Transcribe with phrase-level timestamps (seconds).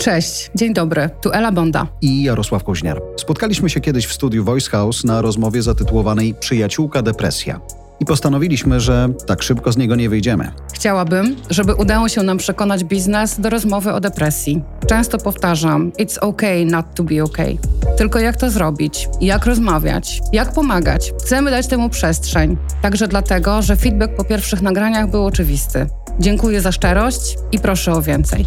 [0.00, 3.02] Cześć, dzień dobry, tu Ela Bonda i Jarosław Koźniar.
[3.16, 7.60] Spotkaliśmy się kiedyś w studiu Voice House na rozmowie zatytułowanej Przyjaciółka depresja.
[8.00, 10.52] I postanowiliśmy, że tak szybko z niego nie wyjdziemy.
[10.72, 14.62] Chciałabym, żeby udało się nam przekonać biznes do rozmowy o depresji.
[14.86, 17.58] Często powtarzam: It's okay not to be okay.
[17.96, 19.08] Tylko jak to zrobić?
[19.20, 20.20] Jak rozmawiać?
[20.32, 21.12] Jak pomagać?
[21.22, 22.56] Chcemy dać temu przestrzeń.
[22.82, 25.86] Także dlatego, że feedback po pierwszych nagraniach był oczywisty.
[26.20, 28.46] Dziękuję za szczerość i proszę o więcej.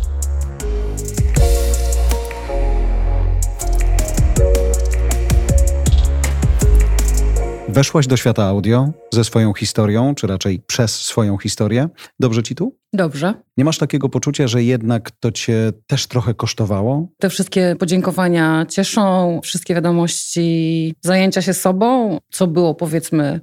[7.73, 11.89] Weszłaś do świata audio ze swoją historią, czy raczej przez swoją historię.
[12.19, 12.77] Dobrze ci tu?
[12.93, 13.33] Dobrze.
[13.57, 17.07] Nie masz takiego poczucia, że jednak to cię też trochę kosztowało?
[17.19, 23.39] Te wszystkie podziękowania cieszą, wszystkie wiadomości, zajęcia się sobą, co było powiedzmy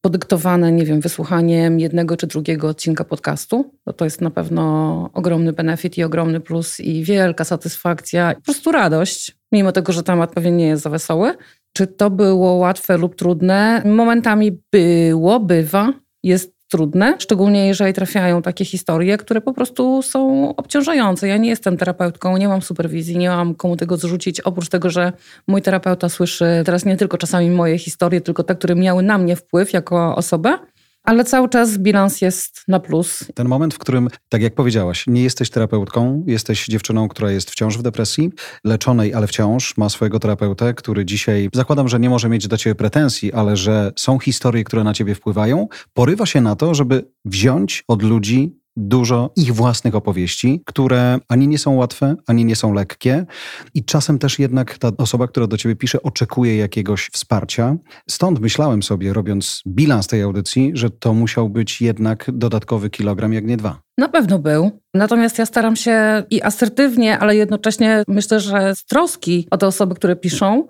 [0.00, 3.74] podyktowane, nie wiem, wysłuchaniem jednego czy drugiego odcinka podcastu.
[3.84, 8.72] To, to jest na pewno ogromny benefit i ogromny plus i wielka satysfakcja, po prostu
[8.72, 11.34] radość, mimo tego, że temat pewnie nie jest za wesoły.
[11.72, 13.82] Czy to było łatwe lub trudne?
[13.84, 21.28] Momentami było, bywa, jest trudne, szczególnie jeżeli trafiają takie historie, które po prostu są obciążające.
[21.28, 25.12] Ja nie jestem terapeutką, nie mam superwizji, nie mam komu tego zrzucić, oprócz tego, że
[25.46, 29.36] mój terapeuta słyszy teraz nie tylko czasami moje historie, tylko te, które miały na mnie
[29.36, 30.58] wpływ jako osobę.
[31.04, 33.24] Ale cały czas bilans jest na plus.
[33.34, 37.78] Ten moment, w którym, tak jak powiedziałaś, nie jesteś terapeutką, jesteś dziewczyną, która jest wciąż
[37.78, 38.30] w depresji,
[38.64, 42.74] leczonej, ale wciąż ma swojego terapeutę, który dzisiaj, zakładam, że nie może mieć do ciebie
[42.74, 47.84] pretensji, ale że są historie, które na ciebie wpływają, porywa się na to, żeby wziąć
[47.88, 53.26] od ludzi dużo ich własnych opowieści, które ani nie są łatwe, ani nie są lekkie.
[53.74, 57.76] I czasem też jednak ta osoba, która do ciebie pisze, oczekuje jakiegoś wsparcia.
[58.08, 63.44] Stąd myślałem sobie, robiąc bilans tej audycji, że to musiał być jednak dodatkowy kilogram, jak
[63.44, 63.80] nie dwa.
[63.98, 64.70] Na pewno był.
[64.94, 69.94] Natomiast ja staram się i asertywnie, ale jednocześnie myślę, że z troski o te osoby,
[69.94, 70.68] które piszą,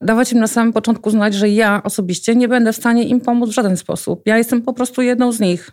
[0.00, 3.50] dawać im na samym początku znać, że ja osobiście nie będę w stanie im pomóc
[3.50, 4.22] w żaden sposób.
[4.26, 5.70] Ja jestem po prostu jedną z nich.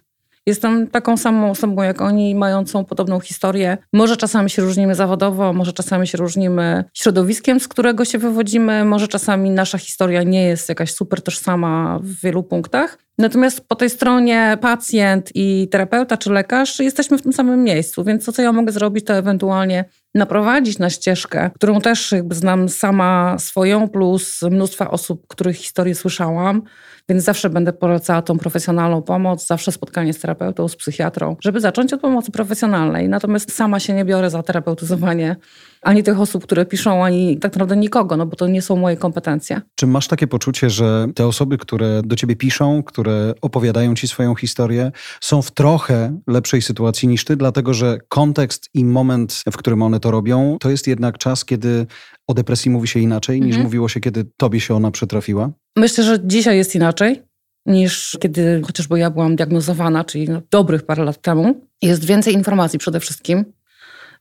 [0.50, 3.78] Jestem taką samą osobą jak oni, mającą podobną historię.
[3.94, 9.08] Może czasami się różnimy zawodowo, może czasami się różnimy środowiskiem, z którego się wywodzimy, może
[9.08, 12.98] czasami nasza historia nie jest jakaś super tożsama w wielu punktach.
[13.18, 18.26] Natomiast po tej stronie pacjent i terapeuta czy lekarz jesteśmy w tym samym miejscu, więc
[18.26, 19.86] to, co ja mogę zrobić, to ewentualnie
[20.16, 26.62] naprowadzić na ścieżkę, którą też jakby znam sama swoją, plus mnóstwa osób, których historię słyszałam,
[27.10, 31.94] więc zawsze będę polecała tą profesjonalną pomoc, zawsze spotkanie z terapeutą, z psychiatrą, żeby zacząć
[31.94, 33.10] od pomocy profesjonalnej.
[33.10, 35.36] Natomiast sama się nie biorę za terapeutyzowanie
[35.82, 38.98] ani tych osób, które piszą, ani tak naprawdę nikogo, no bo to nie są moje
[38.98, 39.62] kompetencje.
[39.76, 44.36] Czy masz takie poczucie, że te osoby, które do ciebie piszą, które opowiadają ci swoją
[44.36, 49.82] historię, są w trochę lepszej sytuacji niż ty, dlatego że kontekst i moment, w którym
[49.82, 51.88] one to robią, to jest jednak czas, kiedy
[52.30, 53.52] o depresji mówi się inaczej mhm.
[53.52, 55.52] niż mówiło się, kiedy tobie się ona przytrafiła?
[55.76, 57.22] Myślę, że dzisiaj jest inaczej
[57.66, 61.62] niż kiedy chociażby ja byłam diagnozowana, czyli no, dobrych parę lat temu.
[61.82, 63.46] Jest więcej informacji przede wszystkim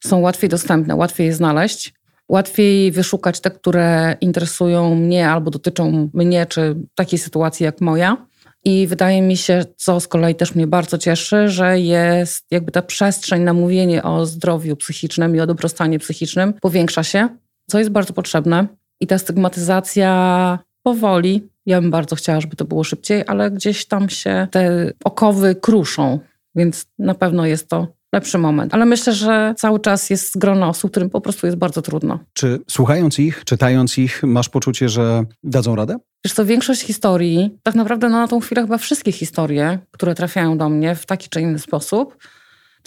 [0.01, 1.95] są łatwiej dostępne, łatwiej je znaleźć.
[2.29, 8.27] Łatwiej wyszukać te, które interesują mnie albo dotyczą mnie, czy takiej sytuacji jak moja.
[8.65, 12.83] I wydaje mi się, co z kolei też mnie bardzo cieszy, że jest jakby ta
[12.83, 17.29] przestrzeń na mówienie o zdrowiu psychicznym i o dobrostanie psychicznym powiększa się,
[17.69, 18.67] co jest bardzo potrzebne.
[19.01, 24.09] I ta stygmatyzacja powoli, ja bym bardzo chciała, żeby to było szybciej, ale gdzieś tam
[24.09, 26.19] się te okowy kruszą,
[26.55, 28.75] więc na pewno jest to lepszy moment.
[28.75, 32.19] Ale myślę, że cały czas jest grono osób, którym po prostu jest bardzo trudno.
[32.33, 35.97] Czy słuchając ich, czytając ich, masz poczucie, że dadzą radę?
[36.25, 40.59] Wiesz to większość historii, tak naprawdę no, na tą chwilę chyba wszystkie historie, które trafiają
[40.59, 42.17] do mnie w taki czy inny sposób,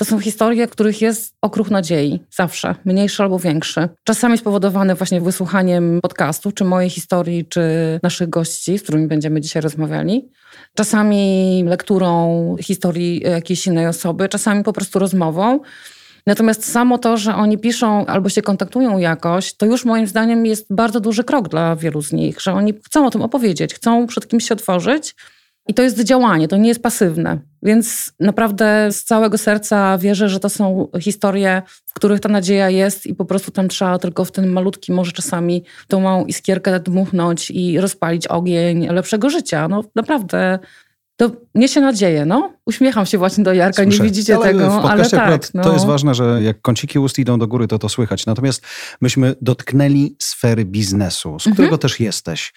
[0.02, 3.90] to są historie, których jest okruch nadziei, zawsze, mniejszy albo większy.
[4.04, 7.62] Czasami spowodowane właśnie wysłuchaniem podcastu, czy mojej historii, czy
[8.04, 10.30] naszych gości, z którymi będziemy dzisiaj rozmawiali.
[10.76, 15.60] Czasami lekturą historii jakiejś innej osoby, czasami po prostu rozmową.
[16.28, 20.66] Natomiast samo to, że oni piszą albo się kontaktują jakoś, to już moim zdaniem jest
[20.70, 24.28] bardzo duży krok dla wielu z nich, że oni chcą o tym opowiedzieć, chcą przed
[24.28, 25.16] kimś się otworzyć
[25.68, 27.40] i to jest działanie, to nie jest pasywne.
[27.64, 33.06] Więc naprawdę z całego serca wierzę, że to są historie, w których ta nadzieja jest
[33.06, 37.52] i po prostu tam trzeba tylko w ten malutki, może czasami tą małą iskierkę dmuchnąć
[37.52, 39.68] i rozpalić ogień lepszego życia.
[39.68, 40.60] No naprawdę
[41.16, 42.54] to niesie nadzieję, no.
[42.66, 44.04] Uśmiecham się właśnie do Jarka, Słyszę.
[44.04, 45.54] nie widzicie ale tego, ale tak.
[45.54, 45.64] No.
[45.64, 48.26] To jest ważne, że jak kąciki ust idą do góry, to to słychać.
[48.26, 48.62] Natomiast
[49.02, 51.80] myśmy dotknęli sfery biznesu, z którego mhm.
[51.80, 52.54] też jesteś.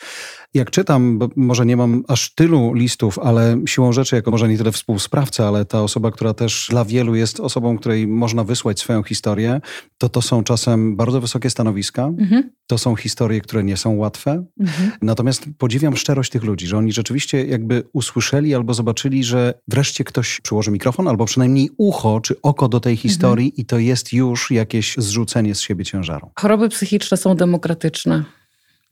[0.55, 4.59] Jak czytam, bo może nie mam aż tylu listów, ale siłą rzeczy, jako może nie
[4.59, 9.03] tyle współsprawca, ale ta osoba, która też dla wielu jest osobą, której można wysłać swoją
[9.03, 9.61] historię,
[9.99, 12.05] to to są czasem bardzo wysokie stanowiska.
[12.05, 12.51] Mhm.
[12.67, 14.45] To są historie, które nie są łatwe.
[14.61, 14.91] Mhm.
[15.03, 20.41] Natomiast podziwiam szczerość tych ludzi, że oni rzeczywiście jakby usłyszeli albo zobaczyli, że wreszcie ktoś
[20.41, 23.57] przyłoży mikrofon, albo przynajmniej ucho czy oko do tej historii mhm.
[23.57, 26.31] i to jest już jakieś zrzucenie z siebie ciężaru.
[26.39, 28.25] Choroby psychiczne są demokratyczne.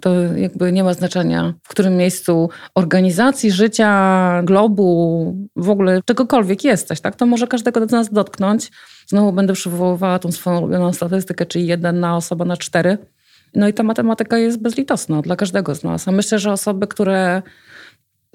[0.03, 7.01] To jakby nie ma znaczenia, w którym miejscu organizacji życia, globu, w ogóle czegokolwiek jesteś,
[7.01, 7.17] tak?
[7.17, 8.71] To może każdego z nas dotknąć.
[9.07, 12.99] Znowu będę przywoływała tą swoją ulubioną statystykę, czyli jedna osoba na cztery.
[13.55, 16.09] No i ta matematyka jest bezlitosna dla każdego z nas.
[16.09, 17.43] A myślę, że osoby, które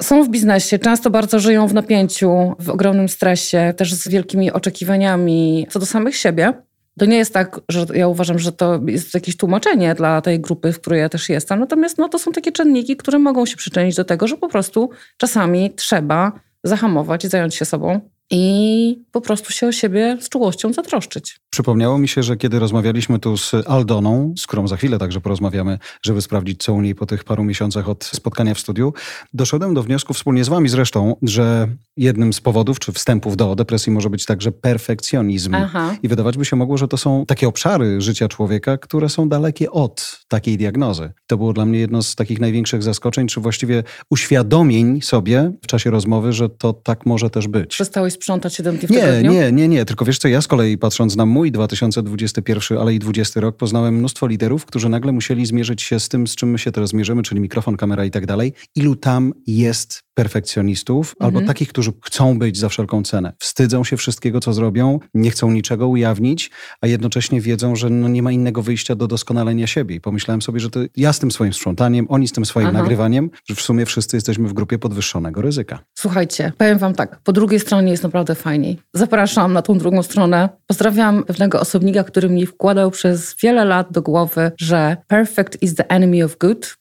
[0.02, 5.68] są w biznesie, często bardzo żyją w napięciu, w ogromnym stresie, też z wielkimi oczekiwaniami
[5.70, 6.54] co do samych siebie.
[7.00, 10.74] To nie jest tak, że ja uważam, że to jest jakieś tłumaczenie dla tej grupy,
[10.74, 11.60] w której ja też jestem.
[11.60, 14.90] Natomiast no, to są takie czynniki, które mogą się przyczynić do tego, że po prostu
[15.18, 16.32] czasami trzeba
[16.64, 21.40] zahamować i zająć się sobą i po prostu się o siebie z czułością zatroszczyć.
[21.50, 25.80] Przypomniało mi się, że kiedy rozmawialiśmy tu z Aldoną, z którą za chwilę także porozmawiamy,
[26.06, 28.94] żeby sprawdzić, co u niej po tych paru miesiącach od spotkania w studiu,
[29.34, 33.92] doszedłem do wniosku wspólnie z wami zresztą, że jednym z powodów czy wstępów do depresji
[33.92, 35.56] może być także perfekcjonizm.
[35.56, 35.96] Aha.
[36.04, 39.72] I wydawać by się mogło, że to są takie obszary życia człowieka, które są dalekie
[39.72, 41.12] od takiej diagnozy.
[41.28, 45.92] To było dla mnie jedno z takich największych zaskoczeń, czy właściwie uświadomień sobie w czasie
[45.92, 47.70] rozmowy, że to tak może też być.
[47.70, 49.86] Przestałeś sprzątać 7 dni w nie, Nie, nie, nie.
[49.86, 53.96] Tylko wiesz co, ja z kolei patrząc na mój 2021, ale i 20 rok, poznałem
[53.96, 57.24] mnóstwo liderów, którzy nagle musieli zmierzyć się z tym, z czym my się teraz mierzymy,
[57.24, 58.54] czyli mikrofon, kamera i tak dalej.
[58.76, 61.26] Ilu tam jest perfekcjonistów mhm.
[61.26, 63.34] albo takich, którzy chcą być za wszelką cenę.
[63.40, 68.24] Wstydzą się wszystkiego, co zrobią, nie chcą niczego ujawnić, a jednocześnie wiedzą, że no nie
[68.24, 69.96] ma innego wyjścia do doskonalenia siebie.
[69.96, 72.78] I pomyślałem sobie, że to ja z tym swoim sprzątaniem, oni z tym swoim Aha.
[72.78, 75.80] nagrywaniem, że w sumie wszyscy jesteśmy w grupie podwyższonego ryzyka.
[75.98, 78.80] Słuchajcie, powiem wam tak, po drugiej stronie jest naprawdę fajniej.
[78.94, 80.50] Zapraszam na tą drugą stronę.
[80.68, 85.90] Pozdrawiam pewnego osobnika, który mi wkładał przez wiele lat do głowy, że perfect is the
[85.90, 86.78] enemy of good.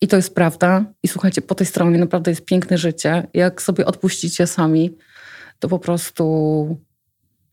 [0.00, 0.84] I to jest prawda.
[1.02, 3.28] I słuchajcie, po tej stronie naprawdę jest piękne życie.
[3.34, 4.96] Jak sobie odpuścicie sami,
[5.58, 6.86] to po prostu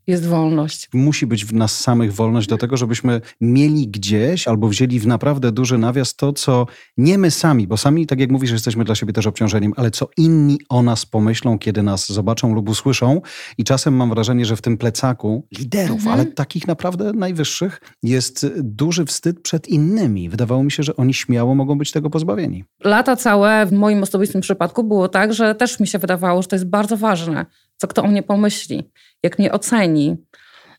[0.07, 0.89] jest wolność.
[0.93, 5.51] Musi być w nas samych wolność do tego, żebyśmy mieli gdzieś albo wzięli w naprawdę
[5.51, 6.65] duży nawias to, co
[6.97, 10.09] nie my sami, bo sami, tak jak mówisz, jesteśmy dla siebie też obciążeniem, ale co
[10.17, 13.21] inni o nas pomyślą, kiedy nas zobaczą lub usłyszą.
[13.57, 16.13] I czasem mam wrażenie, że w tym plecaku liderów, mhm.
[16.13, 20.29] ale takich naprawdę najwyższych, jest duży wstyd przed innymi.
[20.29, 22.63] Wydawało mi się, że oni śmiało mogą być tego pozbawieni.
[22.83, 26.55] Lata całe w moim osobistym przypadku było tak, że też mi się wydawało, że to
[26.55, 27.45] jest bardzo ważne,
[27.83, 28.91] co kto o mnie pomyśli
[29.23, 30.17] jak mnie oceni,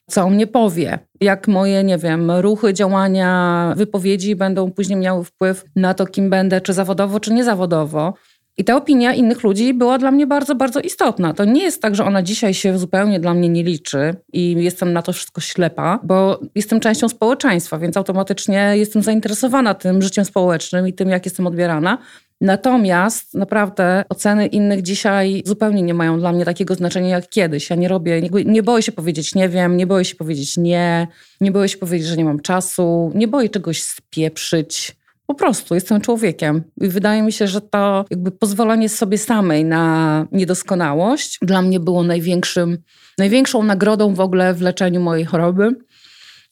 [0.06, 5.65] co on mnie powie, jak moje, nie wiem, ruchy, działania, wypowiedzi będą później miały wpływ
[5.77, 8.15] na to, kim będę, czy zawodowo, czy niezawodowo.
[8.56, 11.35] I ta opinia innych ludzi była dla mnie bardzo, bardzo istotna.
[11.35, 14.93] To nie jest tak, że ona dzisiaj się zupełnie dla mnie nie liczy i jestem
[14.93, 20.89] na to wszystko ślepa, bo jestem częścią społeczeństwa, więc automatycznie jestem zainteresowana tym życiem społecznym
[20.89, 21.99] i tym, jak jestem odbierana.
[22.41, 27.71] Natomiast naprawdę oceny innych dzisiaj zupełnie nie mają dla mnie takiego znaczenia jak kiedyś.
[27.71, 31.09] Ja nie robię, nie, nie boję się powiedzieć nie wiem, nie boję się powiedzieć nie,
[31.41, 34.97] nie boję się powiedzieć, że nie mam czasu, nie boję czegoś spieprzyć.
[35.27, 40.27] Po prostu jestem człowiekiem i wydaje mi się, że to jakby pozwolenie sobie samej na
[40.33, 42.79] niedoskonałość dla mnie było największym,
[43.19, 45.76] największą nagrodą w ogóle w leczeniu mojej choroby.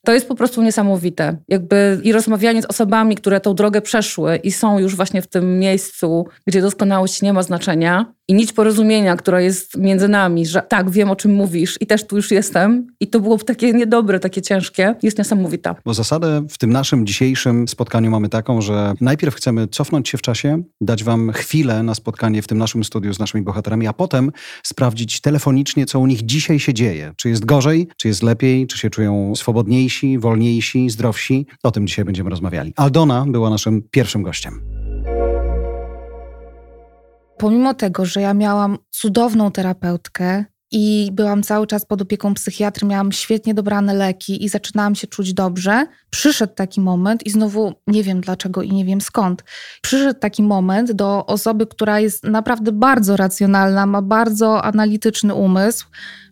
[0.05, 1.37] To jest po prostu niesamowite.
[1.47, 5.59] Jakby i rozmawianie z osobami, które tą drogę przeszły i są już właśnie w tym
[5.59, 10.89] miejscu, gdzie doskonałość nie ma znaczenia, i nić porozumienia, która jest między nami, że tak,
[10.89, 12.87] wiem o czym mówisz i też tu już jestem.
[12.99, 15.75] I to było takie niedobre, takie ciężkie, jest niesamowita.
[15.85, 20.21] Bo zasadę w tym naszym dzisiejszym spotkaniu mamy taką, że najpierw chcemy cofnąć się w
[20.21, 24.31] czasie, dać wam chwilę na spotkanie w tym naszym studiu z naszymi bohaterami, a potem
[24.63, 27.13] sprawdzić telefonicznie, co u nich dzisiaj się dzieje.
[27.17, 31.47] Czy jest gorzej, czy jest lepiej, czy się czują swobodniejsi, wolniejsi, zdrowsi.
[31.63, 32.73] O tym dzisiaj będziemy rozmawiali.
[32.75, 34.72] Aldona była naszym pierwszym gościem
[37.43, 43.11] pomimo tego, że ja miałam cudowną terapeutkę i byłam cały czas pod opieką psychiatry, miałam
[43.11, 48.21] świetnie dobrane leki i zaczynałam się czuć dobrze, przyszedł taki moment i znowu nie wiem
[48.21, 49.43] dlaczego i nie wiem skąd.
[49.81, 55.85] Przyszedł taki moment do osoby, która jest naprawdę bardzo racjonalna, ma bardzo analityczny umysł,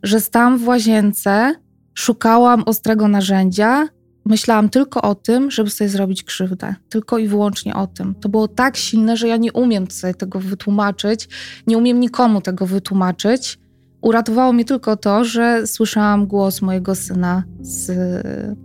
[0.04, 1.56] że stałam w łazience,
[1.94, 3.88] szukałam ostrego narzędzia
[4.26, 6.76] myślałam tylko o tym, żeby sobie zrobić krzywdę.
[6.90, 8.16] Tylko i wyłącznie o tym.
[8.16, 11.30] To było tak silne, że ja nie umiem sobie tego wytłumaczyć,
[11.68, 13.60] nie umiem nikomu tego wytłumaczyć.
[14.02, 17.92] Uratowało mnie tylko to, że słyszałam głos mojego syna z,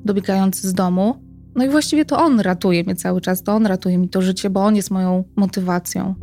[0.04, 1.22] dobiegający z domu.
[1.54, 4.50] No i właściwie to on ratuje mnie cały czas, to on ratuje mi to życie,
[4.50, 6.14] bo on jest moją motywacją.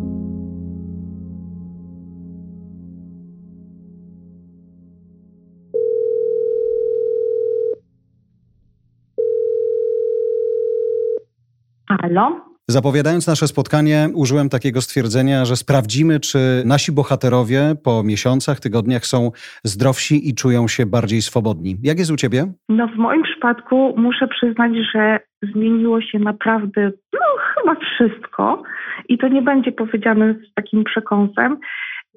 [12.02, 12.54] Halo?
[12.68, 19.32] Zapowiadając nasze spotkanie, użyłem takiego stwierdzenia, że sprawdzimy, czy nasi bohaterowie po miesiącach, tygodniach są
[19.64, 21.76] zdrowsi i czują się bardziej swobodni.
[21.84, 22.54] Jak jest u ciebie?
[22.70, 25.20] No w moim przypadku muszę przyznać, że
[25.54, 27.20] zmieniło się naprawdę, no
[27.56, 28.64] chyba wszystko.
[29.10, 31.58] I to nie będzie powiedziane z takim przekąsem.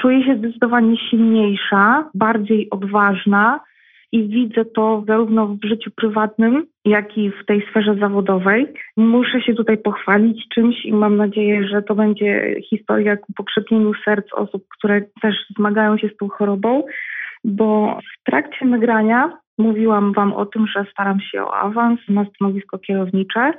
[0.00, 3.60] Czuję się zdecydowanie silniejsza, bardziej odważna
[4.12, 8.66] i widzę to zarówno w życiu prywatnym, jak i w tej sferze zawodowej.
[8.96, 14.26] Muszę się tutaj pochwalić czymś i mam nadzieję, że to będzie historia ku pokrzepieniu serc
[14.32, 16.82] osób, które też zmagają się z tą chorobą,
[17.44, 22.78] bo w trakcie nagrania mówiłam Wam o tym, że staram się o awans na stanowisko
[22.78, 23.52] kierownicze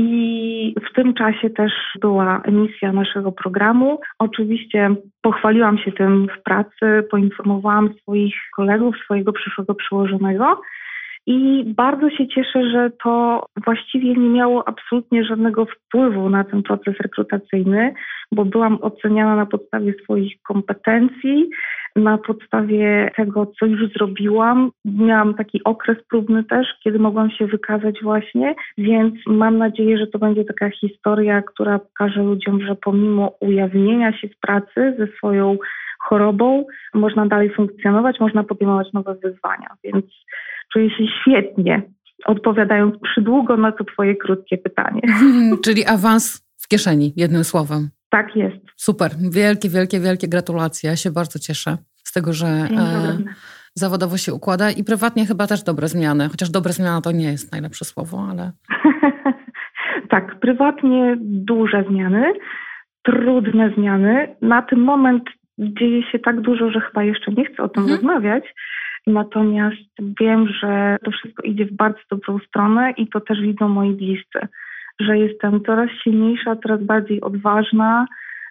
[0.00, 4.00] i w tym czasie też była emisja naszego programu.
[4.18, 10.60] Oczywiście pochwaliłam się tym w pracy, poinformowałam swoich kolegów, swojego przyszłego przełożonego.
[11.26, 16.94] I bardzo się cieszę, że to właściwie nie miało absolutnie żadnego wpływu na ten proces
[17.00, 17.94] rekrutacyjny,
[18.32, 21.50] bo byłam oceniana na podstawie swoich kompetencji,
[21.96, 24.70] na podstawie tego, co już zrobiłam.
[24.84, 30.18] Miałam taki okres próbny też, kiedy mogłam się wykazać właśnie, więc mam nadzieję, że to
[30.18, 35.56] będzie taka historia, która pokaże ludziom, że pomimo ujawnienia się z pracy ze swoją
[36.00, 40.04] chorobą, można dalej funkcjonować, można podejmować nowe wyzwania, więc
[40.72, 41.82] czuję się świetnie,
[42.24, 45.00] odpowiadając przydługo na to Twoje krótkie pytanie.
[45.64, 47.88] Czyli awans w kieszeni, jednym słowem.
[48.10, 48.56] Tak jest.
[48.76, 49.10] Super.
[49.30, 50.90] Wielkie, wielkie, wielkie gratulacje.
[50.90, 53.18] Ja się bardzo cieszę z tego, że e,
[53.74, 56.28] zawodowo się układa i prywatnie chyba też dobre zmiany.
[56.28, 58.52] Chociaż dobre zmiana to nie jest najlepsze słowo, ale.
[60.12, 62.32] tak, prywatnie duże zmiany,
[63.02, 64.36] trudne zmiany.
[64.42, 65.22] Na ten moment
[65.58, 67.96] dzieje się tak dużo, że chyba jeszcze nie chcę o tym mhm.
[67.96, 68.44] rozmawiać.
[69.06, 69.90] Natomiast
[70.20, 74.48] wiem, że to wszystko idzie w bardzo dobrą stronę i to też widzą moi bliscy,
[75.00, 78.06] że jestem coraz silniejsza, coraz bardziej odważna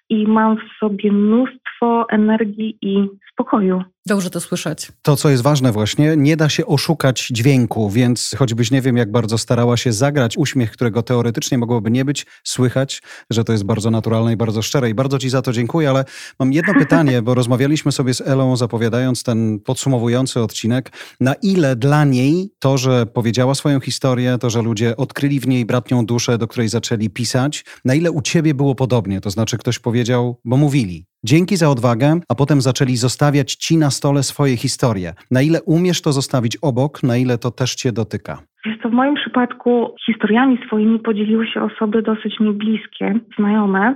[0.10, 3.84] i mam w sobie mnóstwo energii i spokoju.
[4.06, 4.92] Dobrze to słyszeć.
[5.02, 9.12] To, co jest ważne właśnie, nie da się oszukać dźwięku, więc choćbyś nie wiem, jak
[9.12, 13.92] bardzo starała się zagrać uśmiech, którego teoretycznie mogłoby nie być, słychać, że to jest bardzo
[13.92, 14.90] naturalne i bardzo szczere.
[14.90, 16.06] I bardzo Ci za to dziękuję, ale
[16.40, 20.92] mam jedno pytanie, bo rozmawialiśmy sobie z Elą, zapowiadając ten podsumowujący odcinek.
[21.20, 25.66] Na ile dla niej to, że powiedziała swoją historię, to, że ludzie odkryli w niej
[25.66, 29.22] bratnią duszę, do której zaczęli pisać, na ile u Ciebie było podobnie?
[29.22, 33.90] To znaczy ktoś powiedział, bo mówili, Dzięki za odwagę, a potem zaczęli zostawiać ci na
[33.90, 35.14] stole swoje historie.
[35.32, 38.38] Na ile umiesz to zostawić obok, na ile to też cię dotyka?
[38.66, 43.96] Wiesz to w moim przypadku historiami swoimi podzieliły się osoby dosyć mi bliskie, znajome,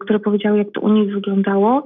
[0.00, 1.84] które powiedziały, jak to u nich wyglądało.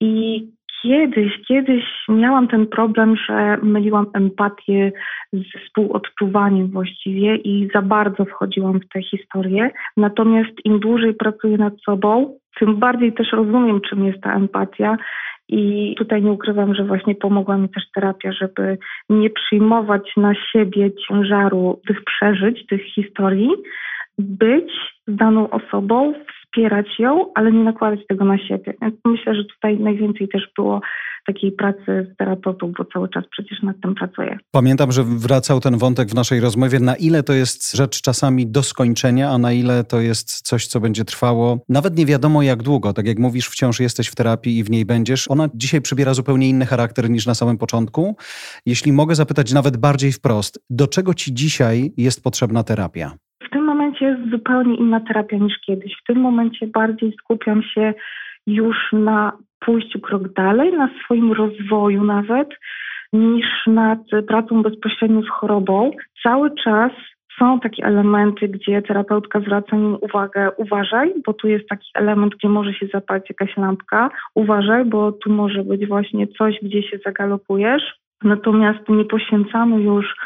[0.00, 0.44] I
[0.82, 4.92] kiedyś, kiedyś miałam ten problem, że myliłam empatię
[5.32, 9.70] z współodczuwaniem właściwie i za bardzo wchodziłam w tę historię.
[9.96, 14.96] Natomiast im dłużej pracuję nad sobą, tym bardziej też rozumiem, czym jest ta empatia.
[15.48, 20.90] I tutaj nie ukrywam, że właśnie pomogła mi też terapia, żeby nie przyjmować na siebie
[21.08, 23.50] ciężaru tych przeżyć, tych historii,
[24.18, 24.72] być
[25.06, 26.14] z daną osobą,
[26.54, 28.74] wspierać ją, ale nie nakładać tego na siebie.
[28.82, 30.80] Więc myślę, że tutaj najwięcej też było
[31.26, 34.38] takiej pracy z terapeutą, bo cały czas przecież nad tym pracuję.
[34.50, 38.62] Pamiętam, że wracał ten wątek w naszej rozmowie, na ile to jest rzecz czasami do
[38.62, 42.92] skończenia, a na ile to jest coś, co będzie trwało nawet nie wiadomo jak długo.
[42.92, 45.30] Tak jak mówisz, wciąż jesteś w terapii i w niej będziesz.
[45.30, 48.16] Ona dzisiaj przybiera zupełnie inny charakter niż na samym początku.
[48.66, 53.12] Jeśli mogę zapytać nawet bardziej wprost, do czego ci dzisiaj jest potrzebna terapia?
[53.46, 55.92] W tym momencie jest zupełnie inna terapia niż kiedyś.
[56.02, 57.94] W tym momencie bardziej skupiam się
[58.46, 62.48] już na pójściu krok dalej, na swoim rozwoju nawet,
[63.12, 63.98] niż nad
[64.28, 65.90] pracą bezpośrednio z chorobą.
[66.22, 66.92] Cały czas
[67.38, 72.48] są takie elementy, gdzie terapeutka zwraca mi uwagę, uważaj, bo tu jest taki element, gdzie
[72.48, 77.82] może się zapalić jakaś lampka, uważaj, bo tu może być właśnie coś, gdzie się zagalopujesz.
[78.22, 80.16] Natomiast nie poświęcamy już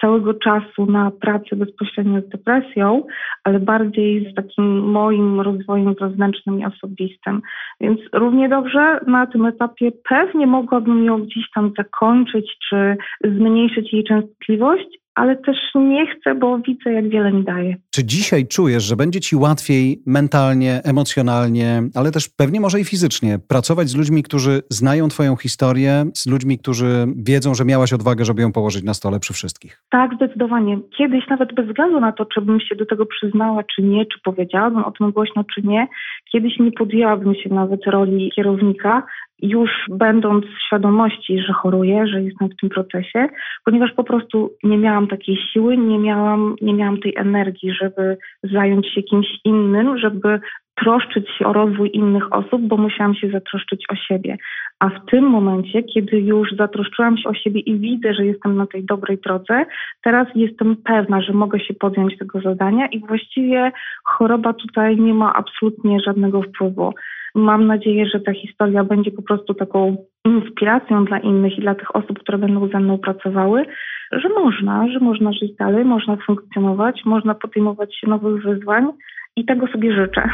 [0.00, 3.02] całego czasu na pracę bezpośrednio z depresją,
[3.44, 7.42] ale bardziej z takim moim rozwojem wewnętrznym i osobistym.
[7.80, 14.04] Więc równie dobrze na tym etapie pewnie mogłabym ją gdzieś tam zakończyć, czy zmniejszyć jej
[14.04, 17.76] częstotliwość, ale też nie chcę, bo widzę, jak wiele mi daje.
[17.90, 23.38] Czy dzisiaj czujesz, że będzie ci łatwiej mentalnie, emocjonalnie, ale też pewnie może i fizycznie
[23.48, 28.42] pracować z ludźmi, którzy znają Twoją historię, z ludźmi, którzy wiedzą, że miałaś odwagę, żeby
[28.42, 29.82] ją położyć na stole przy wszystkich?
[29.90, 30.78] Tak, zdecydowanie.
[30.98, 34.18] Kiedyś nawet bez względu na to, czy bym się do tego przyznała, czy nie, czy
[34.24, 35.86] powiedziałabym o tym głośno, czy nie,
[36.32, 39.02] kiedyś nie podjęłabym się nawet roli kierownika,
[39.42, 43.28] już będąc w świadomości, że choruję, że jestem w tym procesie,
[43.64, 48.94] ponieważ po prostu nie miałam takiej siły, nie miałam, nie miałam tej energii, żeby zająć
[48.94, 50.40] się kimś innym, żeby
[50.74, 54.36] troszczyć się o rozwój innych osób, bo musiałam się zatroszczyć o siebie.
[54.78, 58.66] A w tym momencie, kiedy już zatroszczyłam się o siebie i widzę, że jestem na
[58.66, 59.64] tej dobrej drodze,
[60.02, 63.72] teraz jestem pewna, że mogę się podjąć tego zadania i właściwie
[64.04, 66.94] choroba tutaj nie ma absolutnie żadnego wpływu.
[67.34, 71.96] Mam nadzieję, że ta historia będzie po prostu taką inspiracją dla innych i dla tych
[71.96, 73.66] osób, które będą ze mną pracowały,
[74.12, 78.86] że można, że można żyć dalej, można funkcjonować, można podejmować się nowych wyzwań
[79.36, 80.28] i tego sobie życzę.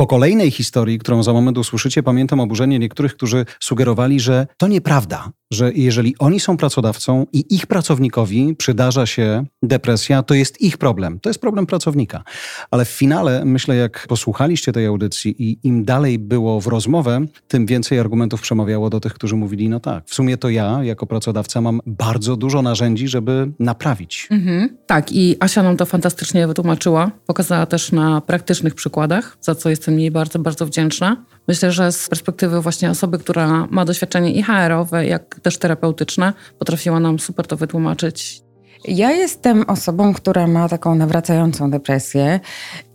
[0.00, 5.32] Po kolejnej historii, którą za moment usłyszycie, pamiętam oburzenie niektórych, którzy sugerowali, że to nieprawda,
[5.50, 11.20] że jeżeli oni są pracodawcą i ich pracownikowi przydarza się depresja, to jest ich problem.
[11.20, 12.22] To jest problem pracownika.
[12.70, 17.66] Ale w finale, myślę, jak posłuchaliście tej audycji i im dalej było w rozmowę, tym
[17.66, 21.60] więcej argumentów przemawiało do tych, którzy mówili, no tak, w sumie to ja jako pracodawca
[21.60, 24.28] mam bardzo dużo narzędzi, żeby naprawić.
[24.30, 24.76] Mhm.
[24.86, 27.10] Tak, i Asia nam to fantastycznie wytłumaczyła.
[27.26, 31.16] Pokazała też na praktycznych przykładach, za co jestem jej bardzo, bardzo wdzięczna.
[31.48, 37.00] Myślę, że z perspektywy właśnie osoby, która ma doświadczenie i HR-owe, jak też terapeutyczne, potrafiła
[37.00, 38.47] nam super to wytłumaczyć.
[38.84, 42.40] Ja jestem osobą, która ma taką nawracającą depresję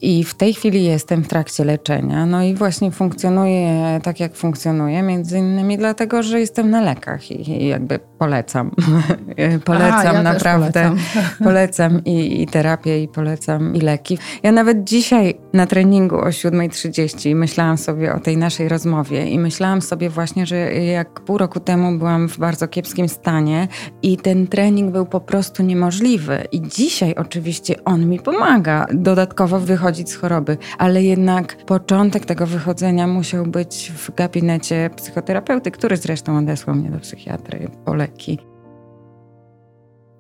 [0.01, 2.25] i w tej chwili jestem w trakcie leczenia.
[2.25, 7.67] No i właśnie funkcjonuję tak, jak funkcjonuję, między innymi dlatego, że jestem na lekach i,
[7.67, 8.71] jakby polecam.
[9.65, 10.71] polecam A, ja naprawdę.
[10.71, 10.97] Polecam,
[11.47, 14.17] polecam i, i, terapię, i polecam i leki.
[14.43, 19.81] Ja nawet dzisiaj na treningu o 7.30 myślałam sobie o tej naszej rozmowie i myślałam
[19.81, 23.67] sobie właśnie, że jak pół roku temu byłam w bardzo kiepskim stanie
[24.01, 26.43] i ten trening był po prostu niemożliwy.
[26.51, 33.07] I dzisiaj oczywiście on mi pomaga dodatkowo wychodzić z choroby, ale jednak początek tego wychodzenia
[33.07, 38.39] musiał być w gabinecie psychoterapeuty, który zresztą odesłał mnie do psychiatry po leki.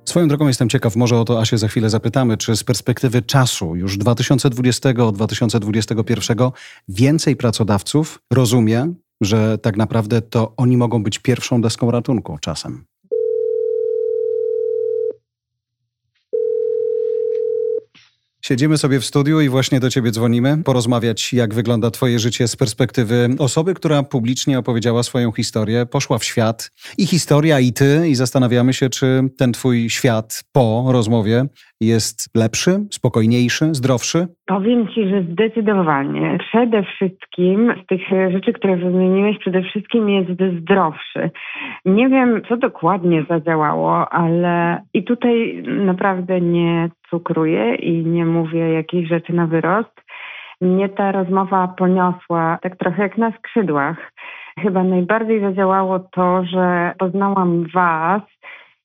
[0.05, 3.75] Swoją drogą jestem ciekaw, może o to Asię za chwilę zapytamy, czy z perspektywy czasu
[3.75, 6.51] już 2020-2021
[6.89, 12.85] więcej pracodawców rozumie, że tak naprawdę to oni mogą być pierwszą deską ratunku czasem?
[18.45, 22.55] Siedzimy sobie w studiu i właśnie do ciebie dzwonimy, porozmawiać, jak wygląda twoje życie z
[22.55, 26.71] perspektywy osoby, która publicznie opowiedziała swoją historię, poszła w świat.
[26.97, 31.45] I historia, i ty, i zastanawiamy się, czy ten twój świat po rozmowie
[31.87, 34.27] jest lepszy, spokojniejszy, zdrowszy?
[34.45, 36.37] Powiem Ci, że zdecydowanie.
[36.39, 40.29] Przede wszystkim z tych rzeczy, które wymieniłeś, przede wszystkim jest
[40.61, 41.29] zdrowszy.
[41.85, 49.09] Nie wiem, co dokładnie zadziałało, ale i tutaj naprawdę nie cukruję i nie mówię jakichś
[49.09, 50.01] rzeczy na wyrost.
[50.61, 54.11] Mnie ta rozmowa poniosła tak trochę jak na skrzydłach.
[54.59, 58.21] Chyba najbardziej zadziałało to, że poznałam Was,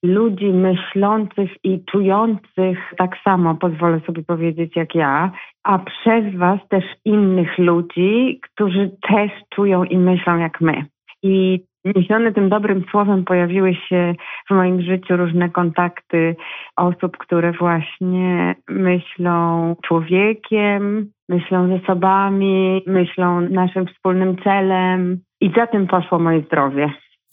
[0.03, 5.31] ludzi myślących i czujących tak samo, pozwolę sobie powiedzieć, jak ja,
[5.65, 10.85] a przez Was też innych ludzi, którzy też czują i myślą jak my.
[11.23, 14.15] I niesione tym dobrym słowem pojawiły się
[14.51, 16.37] w moim życiu różne kontakty
[16.77, 25.19] osób, które właśnie myślą człowiekiem, myślą zasobami, myślą naszym wspólnym celem.
[25.41, 26.91] I za tym poszło moje zdrowie.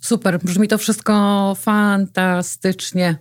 [0.10, 1.14] Super, brzmi to wszystko
[1.56, 3.16] fantastycznie.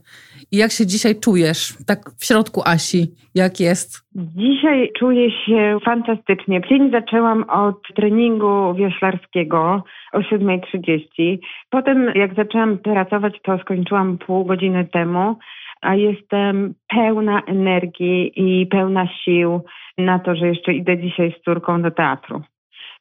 [0.53, 3.01] I jak się dzisiaj czujesz, tak w środku Asi,
[3.35, 3.90] jak jest?
[4.14, 6.61] Dzisiaj czuję się fantastycznie.
[6.68, 11.38] Dzień zaczęłam od treningu wioślarskiego o 7.30.
[11.70, 15.37] Potem jak zaczęłam pracować, to skończyłam pół godziny temu,
[15.81, 19.61] a jestem pełna energii i pełna sił
[19.99, 22.42] na to, że jeszcze idę dzisiaj z córką do teatru.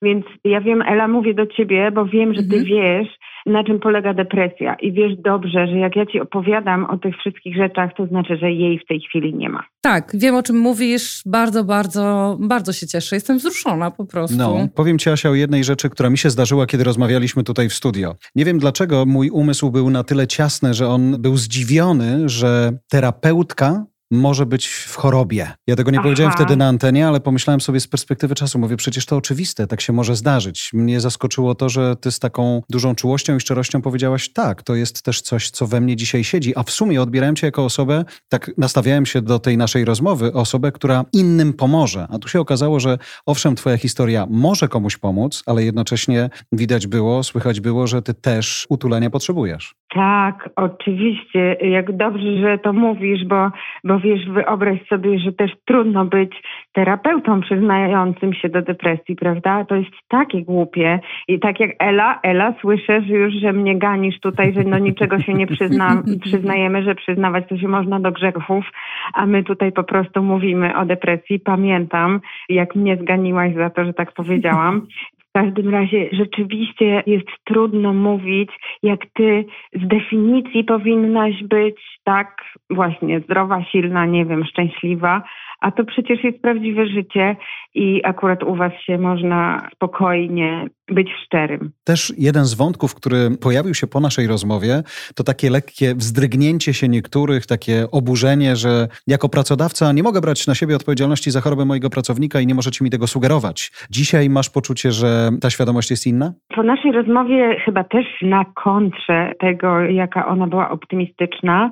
[0.03, 2.65] Więc ja wiem, Ela, mówię do ciebie, bo wiem, że ty mhm.
[2.65, 3.07] wiesz,
[3.45, 7.57] na czym polega depresja i wiesz dobrze, że jak ja ci opowiadam o tych wszystkich
[7.57, 9.63] rzeczach, to znaczy, że jej w tej chwili nie ma.
[9.81, 13.15] Tak, wiem o czym mówisz, bardzo, bardzo, bardzo się cieszę.
[13.15, 14.37] Jestem wzruszona po prostu.
[14.37, 17.73] No, powiem ci Asia o jednej rzeczy, która mi się zdarzyła, kiedy rozmawialiśmy tutaj w
[17.73, 18.15] studio.
[18.35, 23.85] Nie wiem dlaczego mój umysł był na tyle ciasny, że on był zdziwiony, że terapeutka
[24.13, 25.51] może być w chorobie.
[25.67, 26.03] Ja tego nie Aha.
[26.03, 28.59] powiedziałem wtedy na antenie, ale pomyślałem sobie z perspektywy czasu.
[28.59, 30.69] Mówię, przecież to oczywiste, tak się może zdarzyć.
[30.73, 35.01] Mnie zaskoczyło to, że ty z taką dużą czułością i szczerością powiedziałaś, tak, to jest
[35.01, 36.53] też coś, co we mnie dzisiaj siedzi.
[36.55, 40.71] A w sumie odbierałem cię jako osobę, tak nastawiałem się do tej naszej rozmowy, osobę,
[40.71, 42.07] która innym pomoże.
[42.09, 47.23] A tu się okazało, że owszem, twoja historia może komuś pomóc, ale jednocześnie widać było,
[47.23, 49.75] słychać było, że ty też utulenia potrzebujesz.
[49.93, 51.57] Tak, oczywiście.
[51.61, 53.51] Jak dobrze, że to mówisz, bo,
[53.83, 56.31] bo wiesz, wyobraź sobie, że też trudno być
[56.71, 59.65] terapeutą przyznającym się do depresji, prawda?
[59.65, 60.99] To jest takie głupie.
[61.27, 65.19] I tak jak Ela, Ela, słyszę, że już, że mnie ganisz tutaj, że no niczego
[65.19, 68.65] się nie przyzna, przyznajemy, że przyznawać to się można do grzechów,
[69.13, 71.39] a my tutaj po prostu mówimy o depresji.
[71.39, 74.87] Pamiętam, jak mnie zganiłaś za to, że tak powiedziałam.
[75.35, 78.49] W każdym razie rzeczywiście jest trudno mówić,
[78.83, 82.41] jak ty z definicji powinnaś być tak?
[82.69, 85.23] Właśnie zdrowa, silna, nie wiem, szczęśliwa,
[85.61, 87.35] a to przecież jest prawdziwe życie
[87.75, 91.71] i akurat u was się można spokojnie być szczerym.
[91.83, 94.83] Też jeden z wątków, który pojawił się po naszej rozmowie,
[95.15, 100.55] to takie lekkie wzdrygnięcie się niektórych, takie oburzenie, że jako pracodawca nie mogę brać na
[100.55, 103.71] siebie odpowiedzialności za chorobę mojego pracownika i nie możecie mi tego sugerować.
[103.89, 106.33] Dzisiaj masz poczucie, że ta świadomość jest inna?
[106.55, 111.71] Po naszej rozmowie, chyba też na kontrze tego, jaka ona była optymistyczna,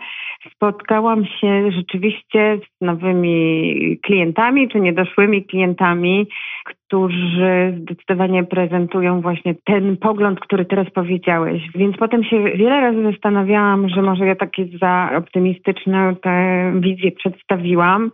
[0.56, 6.28] spotkałam się rzeczywiście z nowymi klientami, czy niedoszłymi klientami,
[6.92, 11.64] którzy zdecydowanie prezentują właśnie ten pogląd, który teraz powiedziałeś.
[11.76, 18.12] Więc potem się wiele razy zastanawiałam, że może ja takie za optymistyczne tę wizję przedstawiłam.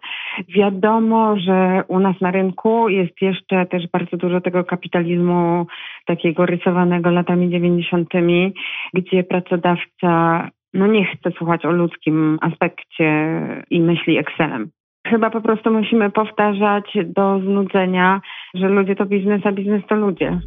[0.49, 5.67] Wiadomo, że u nas na rynku jest jeszcze też bardzo dużo tego kapitalizmu
[6.05, 8.53] takiego rysowanego latami dziewięćdziesiątymi,
[8.93, 14.69] gdzie pracodawca no nie chce słuchać o ludzkim aspekcie i myśli Excelem.
[15.10, 18.22] Chyba po prostu musimy powtarzać do znudzenia,
[18.54, 20.39] że ludzie to biznes, a biznes to ludzie.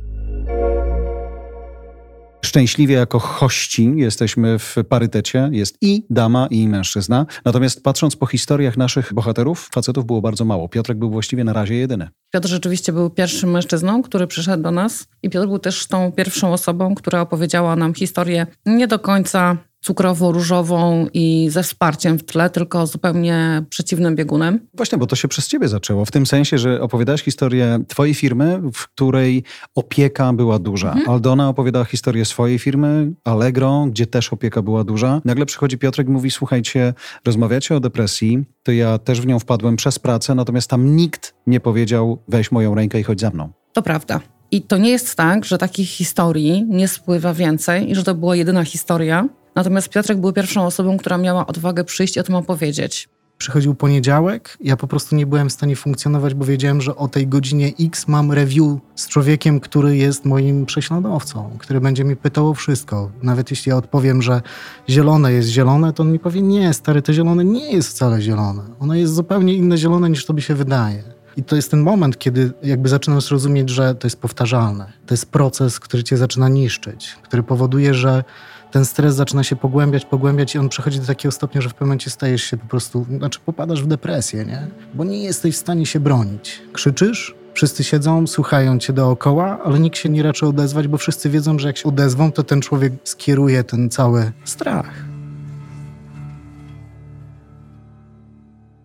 [2.44, 5.49] Szczęśliwie jako hości jesteśmy w parytecie.
[5.53, 7.27] Jest i dama, i mężczyzna.
[7.44, 10.68] Natomiast patrząc po historiach naszych bohaterów, facetów było bardzo mało.
[10.68, 12.09] Piotrek był właściwie na razie jedyny.
[12.33, 16.53] Piotr rzeczywiście był pierwszym mężczyzną, który przyszedł do nas i Piotr był też tą pierwszą
[16.53, 22.86] osobą, która opowiedziała nam historię nie do końca cukrowo-różową i ze wsparciem w tle, tylko
[22.86, 24.60] zupełnie przeciwnym biegunem.
[24.74, 26.04] Właśnie, bo to się przez ciebie zaczęło.
[26.04, 30.94] W tym sensie, że opowiadałaś historię twojej firmy, w której opieka była duża.
[31.06, 35.20] Aldona opowiadała historię swojej firmy, Allegro, gdzie też opieka była duża.
[35.24, 39.76] Nagle przychodzi Piotrek i mówi, słuchajcie, rozmawiacie o depresji, to ja też w nią wpadłem
[39.76, 43.48] przez pracę, natomiast tam nikt nie powiedział, weź moją rękę i chodź za mną.
[43.72, 44.20] To prawda.
[44.50, 48.36] I to nie jest tak, że takich historii nie spływa więcej i że to była
[48.36, 49.28] jedyna historia.
[49.54, 53.08] Natomiast Piotrek był pierwszą osobą, która miała odwagę przyjść i o tym opowiedzieć.
[53.38, 57.26] Przychodził poniedziałek, ja po prostu nie byłem w stanie funkcjonować, bo wiedziałem, że o tej
[57.26, 62.54] godzinie X mam review z człowiekiem, który jest moim prześladowcą, który będzie mi pytał o
[62.54, 63.10] wszystko.
[63.22, 64.42] Nawet jeśli ja odpowiem, że
[64.88, 68.62] zielone jest zielone, to on mi powie, nie, stary, to zielone nie jest wcale zielone.
[68.80, 71.02] Ono jest zupełnie inne zielone niż tobie się wydaje.
[71.36, 74.92] I to jest ten moment, kiedy jakby zaczynasz rozumieć, że to jest powtarzalne.
[75.06, 78.24] To jest proces, który cię zaczyna niszczyć, który powoduje, że
[78.70, 81.88] ten stres zaczyna się pogłębiać, pogłębiać i on przechodzi do takiego stopnia, że w pewnym
[81.88, 84.66] momencie stajesz się po prostu, znaczy popadasz w depresję, nie?
[84.94, 86.62] Bo nie jesteś w stanie się bronić.
[86.72, 91.59] Krzyczysz, wszyscy siedzą, słuchają cię dookoła, ale nikt się nie raczy odezwać, bo wszyscy wiedzą,
[91.59, 95.04] że jak się odezwą, to ten człowiek skieruje ten cały strach.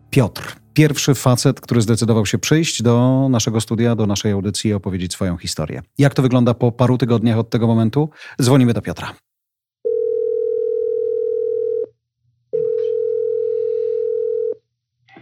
[0.10, 5.13] Piotr, pierwszy facet, który zdecydował się przyjść do naszego studia, do naszej audycji i opowiedzieć
[5.13, 5.82] swoją historię.
[5.98, 8.10] Jak to wygląda po paru tygodniach od tego momentu?
[8.41, 9.25] Dzwonimy do Piotra.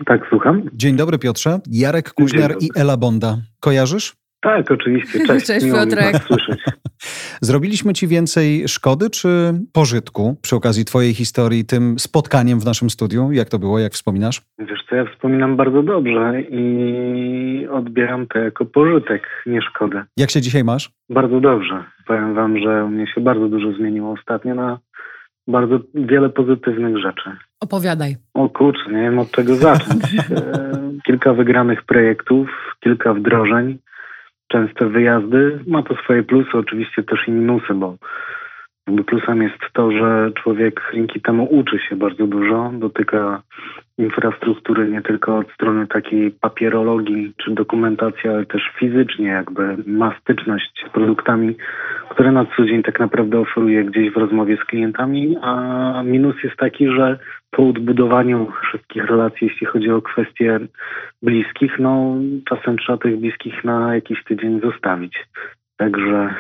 [0.06, 0.62] Tak, słucham.
[0.73, 1.60] Dzień dobry Piotrze.
[1.71, 3.38] Jarek Kuźniar i Ela Bonda.
[3.60, 4.13] Kojarzysz?
[4.41, 5.19] Tak, oczywiście.
[5.27, 6.15] Cześć, Cześć, Piotrek.
[6.17, 6.60] słyszeć.
[7.41, 13.32] Zrobiliśmy ci więcej szkody czy pożytku przy okazji twojej historii tym spotkaniem w naszym studiu?
[13.32, 14.41] Jak to było, jak wspominasz?
[14.60, 20.03] Wiesz co, ja wspominam bardzo dobrze i odbieram to jako pożytek, nie szkodę.
[20.17, 20.91] Jak się dzisiaj masz?
[21.10, 21.84] Bardzo dobrze.
[22.08, 24.79] Powiem wam, że u mnie się bardzo dużo zmieniło ostatnio na
[25.47, 27.29] bardzo wiele pozytywnych rzeczy.
[27.63, 28.15] Opowiadaj.
[28.34, 30.04] O kurczę, nie wiem od czego zacząć.
[30.13, 32.49] E, kilka wygranych projektów,
[32.80, 33.78] kilka wdrożeń,
[34.47, 35.60] częste wyjazdy.
[35.67, 37.95] Ma to swoje plusy, oczywiście też i minusy, bo
[39.06, 43.41] plusem jest to, że człowiek dzięki temu uczy się bardzo dużo, dotyka
[43.98, 50.86] infrastruktury nie tylko od strony takiej papierologii czy dokumentacji, ale też fizycznie jakby ma styczność
[50.88, 51.56] z produktami,
[52.10, 56.56] które na co dzień tak naprawdę oferuję gdzieś w rozmowie z klientami, a minus jest
[56.56, 57.19] taki, że
[57.52, 60.60] po odbudowaniu wszystkich relacji, jeśli chodzi o kwestie
[61.22, 62.15] bliskich, no
[62.50, 65.17] czasem trzeba tych bliskich na jakiś tydzień zostawić.
[65.78, 66.36] Także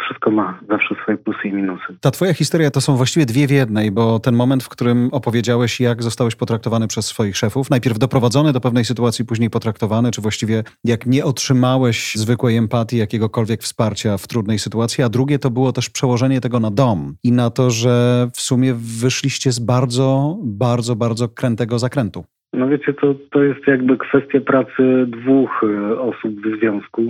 [0.00, 1.96] wszystko ma zawsze swoje plusy i minusy.
[2.00, 5.80] Ta twoja historia to są właściwie dwie w jednej, bo ten moment, w którym opowiedziałeś,
[5.80, 10.62] jak zostałeś potraktowany przez swoich szefów, najpierw doprowadzony do pewnej sytuacji, później potraktowany, czy właściwie
[10.84, 15.90] jak nie otrzymałeś zwykłej empatii, jakiegokolwiek wsparcia w trudnej sytuacji, a drugie to było też
[15.90, 21.28] przełożenie tego na dom i na to, że w sumie wyszliście z bardzo, bardzo, bardzo
[21.28, 22.24] krętego zakrętu.
[22.52, 27.02] No wiecie, to, to jest jakby kwestia pracy dwóch y, osób w związku.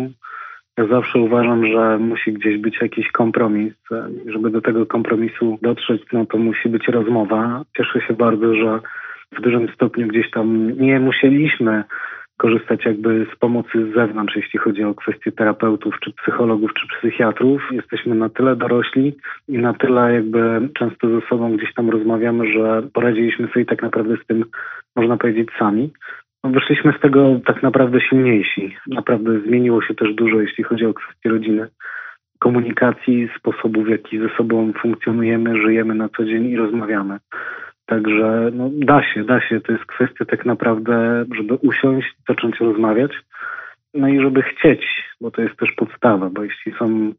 [0.79, 3.75] Ja zawsze uważam, że musi gdzieś być jakiś kompromis.
[4.27, 7.63] Żeby do tego kompromisu dotrzeć, no to musi być rozmowa.
[7.77, 8.81] Cieszę się bardzo, że
[9.33, 11.85] w dużym stopniu gdzieś tam nie musieliśmy
[12.37, 17.63] korzystać jakby z pomocy z zewnątrz, jeśli chodzi o kwestie terapeutów, czy psychologów, czy psychiatrów.
[17.73, 19.17] Jesteśmy na tyle dorośli
[19.49, 24.17] i na tyle jakby często ze sobą gdzieś tam rozmawiamy, że poradziliśmy sobie tak naprawdę
[24.17, 24.45] z tym,
[24.97, 25.91] można powiedzieć, sami.
[26.53, 28.77] Wyszliśmy z tego tak naprawdę silniejsi.
[28.87, 31.69] Naprawdę zmieniło się też dużo, jeśli chodzi o kwestie rodziny,
[32.39, 37.19] komunikacji, sposobu, w jaki ze sobą funkcjonujemy, żyjemy na co dzień i rozmawiamy.
[37.87, 39.61] Także no, da się, da się.
[39.61, 43.13] To jest kwestia tak naprawdę, żeby usiąść, zacząć rozmawiać.
[43.97, 44.87] No i żeby chcieć,
[45.21, 47.13] bo to jest też podstawa, bo jeśli są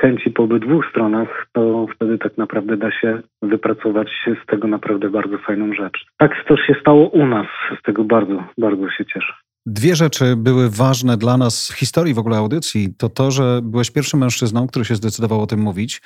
[0.00, 4.08] chęci po obydwu stronach, to wtedy tak naprawdę da się wypracować
[4.42, 6.06] z tego naprawdę bardzo fajną rzecz.
[6.18, 7.46] Tak też się stało u nas,
[7.80, 9.32] z tego bardzo, bardzo się cieszę.
[9.66, 12.94] Dwie rzeczy były ważne dla nas w historii w ogóle audycji.
[12.98, 16.02] To to, że byłeś pierwszym mężczyzną, który się zdecydował o tym mówić,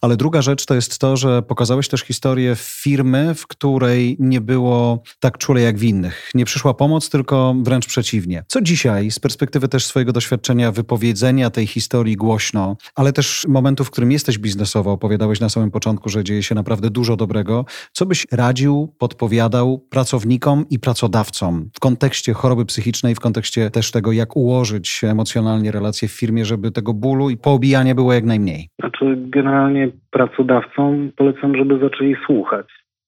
[0.00, 5.02] ale druga rzecz to jest to, że pokazałeś też historię firmy, w której nie było
[5.20, 6.30] tak czule jak w innych.
[6.34, 8.44] Nie przyszła pomoc, tylko wręcz przeciwnie.
[8.48, 13.90] Co dzisiaj, z perspektywy też swojego doświadczenia, wypowiedzenia tej historii głośno, ale też momentu, w
[13.90, 18.26] którym jesteś biznesowo, opowiadałeś na samym początku, że dzieje się naprawdę dużo dobrego, co byś
[18.32, 24.36] radził, podpowiadał pracownikom i pracodawcom w kontekście choroby psychicznej, i w kontekście też tego, jak
[24.36, 28.68] ułożyć emocjonalnie relacje w firmie, żeby tego bólu i poobijania było jak najmniej?
[28.80, 32.66] Znaczy, generalnie pracodawcom polecam, żeby zaczęli słuchać,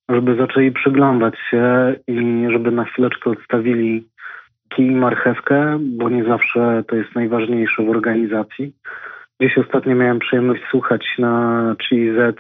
[0.09, 4.05] żeby zaczęli przyglądać się i żeby na chwileczkę odstawili
[4.68, 8.72] kij i marchewkę, bo nie zawsze to jest najważniejsze w organizacji.
[9.40, 12.37] Gdzieś ostatnio miałem przyjemność słuchać na GZ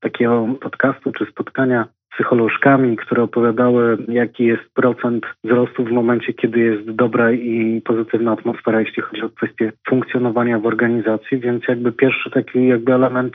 [0.00, 6.90] takiego podcastu czy spotkania psycholożkami, które opowiadały, jaki jest procent wzrostu w momencie, kiedy jest
[6.90, 12.66] dobra i pozytywna atmosfera, jeśli chodzi o kwestię funkcjonowania w organizacji, więc jakby pierwszy taki
[12.66, 13.34] jakby element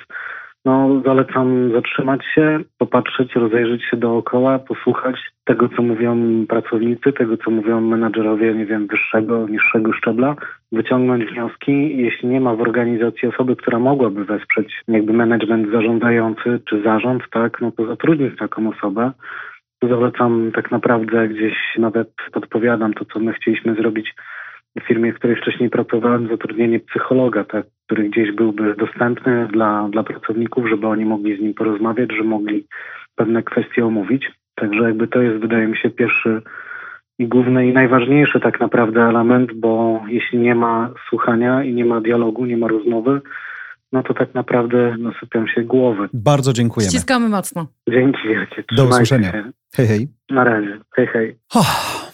[0.65, 7.51] no, zalecam zatrzymać się, popatrzeć, rozejrzeć się dookoła, posłuchać tego, co mówią pracownicy, tego, co
[7.51, 10.35] mówią menadżerowie, nie wiem, wyższego, niższego szczebla,
[10.71, 11.97] wyciągnąć wnioski.
[11.97, 17.61] Jeśli nie ma w organizacji osoby, która mogłaby wesprzeć jakby management zarządzający czy zarząd, tak,
[17.61, 19.11] no to zatrudnić taką osobę.
[19.89, 24.13] Zalecam tak naprawdę gdzieś nawet podpowiadam to, co my chcieliśmy zrobić
[24.87, 30.69] firmie, w której wcześniej pracowałem, zatrudnienie psychologa, tak, który gdzieś byłby dostępny dla, dla pracowników,
[30.69, 32.67] żeby oni mogli z nim porozmawiać, że mogli
[33.15, 34.31] pewne kwestie omówić.
[34.55, 36.41] Także jakby to jest, wydaje mi się, pierwszy
[37.19, 42.01] i główny i najważniejszy tak naprawdę element, bo jeśli nie ma słuchania i nie ma
[42.01, 43.21] dialogu, nie ma rozmowy,
[43.91, 46.09] no to tak naprawdę nasypią się głowy.
[46.13, 46.91] Bardzo dziękujemy.
[46.91, 47.67] Ściskamy mocno.
[47.89, 48.63] Dzięki wielkie.
[48.75, 49.31] Do usłyszenia.
[49.31, 49.51] Się.
[49.75, 50.07] Hej, hej.
[50.29, 50.79] Na razie.
[50.95, 51.35] Hej, hej.
[51.55, 52.10] Oh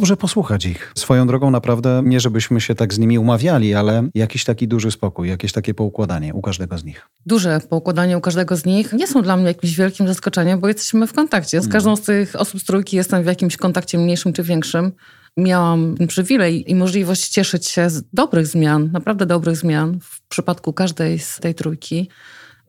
[0.00, 0.92] dobrze posłuchać ich.
[0.94, 5.28] Swoją drogą naprawdę nie żebyśmy się tak z nimi umawiali, ale jakiś taki duży spokój,
[5.28, 7.08] jakieś takie poukładanie u każdego z nich.
[7.26, 11.06] Duże poukładanie u każdego z nich nie są dla mnie jakimś wielkim zaskoczeniem, bo jesteśmy
[11.06, 11.60] w kontakcie.
[11.60, 11.72] Z mm.
[11.72, 14.92] każdą z tych osób z trójki jestem w jakimś kontakcie mniejszym czy większym.
[15.36, 21.18] Miałam przywilej i możliwość cieszyć się z dobrych zmian, naprawdę dobrych zmian w przypadku każdej
[21.18, 22.08] z tej trójki.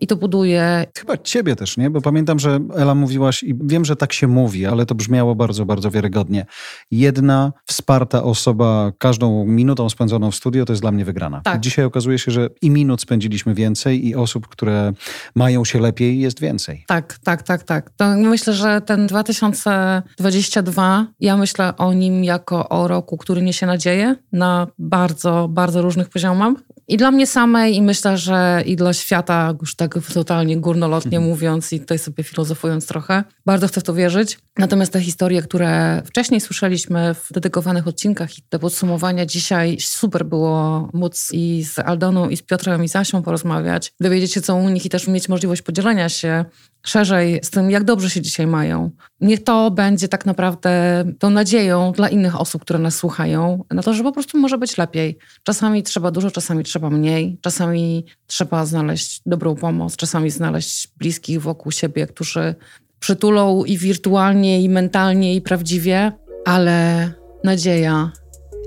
[0.01, 0.85] I to buduje.
[0.97, 1.89] Chyba ciebie też, nie?
[1.89, 5.65] Bo pamiętam, że Ela mówiłaś, i wiem, że tak się mówi, ale to brzmiało bardzo,
[5.65, 6.45] bardzo wiarygodnie.
[6.91, 11.41] Jedna wsparta osoba każdą minutą spędzoną w studio to jest dla mnie wygrana.
[11.41, 11.59] Tak.
[11.59, 14.93] Dzisiaj okazuje się, że i minut spędziliśmy więcej, i osób, które
[15.35, 16.83] mają się lepiej, jest więcej.
[16.87, 17.89] Tak, tak, tak, tak.
[17.89, 24.15] To myślę, że ten 2022, ja myślę o nim jako o roku, który niesie nadzieję
[24.31, 26.53] na bardzo, bardzo różnych poziomach.
[26.91, 31.29] I dla mnie samej, i myślę, że i dla świata, już tak totalnie górnolotnie mhm.
[31.29, 34.39] mówiąc i tutaj sobie filozofując trochę, bardzo chcę w to wierzyć.
[34.57, 40.89] Natomiast te historie, które wcześniej słyszeliśmy w dedykowanych odcinkach i te podsumowania dzisiaj, super było
[40.93, 44.69] móc i z Aldoną, i z Piotrem, i z Asią porozmawiać, dowiedzieć się co u
[44.69, 46.45] nich i też mieć możliwość podzielenia się
[46.83, 48.91] szerzej z tym, jak dobrze się dzisiaj mają.
[49.21, 53.93] Niech to będzie tak naprawdę tą nadzieją dla innych osób, które nas słuchają, na to,
[53.93, 55.17] że po prostu może być lepiej.
[55.43, 61.71] Czasami trzeba dużo, czasami trzeba mniej, czasami trzeba znaleźć dobrą pomoc, czasami znaleźć bliskich wokół
[61.71, 62.55] siebie, którzy
[62.99, 66.11] przytulą i wirtualnie, i mentalnie, i prawdziwie,
[66.45, 67.11] ale
[67.43, 68.11] nadzieja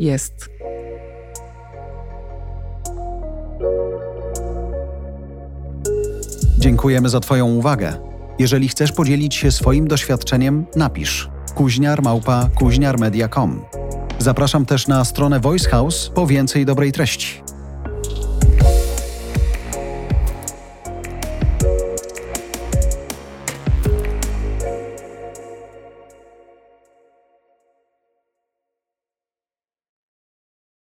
[0.01, 0.54] jest.
[6.65, 7.97] Dziękujemy za Twoją uwagę.
[8.39, 13.61] Jeżeli chcesz podzielić się swoim doświadczeniem, napisz kuźniarmałpa kuźniarmedia.com.
[14.19, 17.44] Zapraszam też na stronę Voice House po więcej dobrej treści.